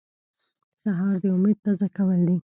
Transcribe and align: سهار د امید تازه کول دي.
سهار 0.81 1.15
د 1.23 1.25
امید 1.35 1.57
تازه 1.65 1.87
کول 1.95 2.19
دي. 2.27 2.37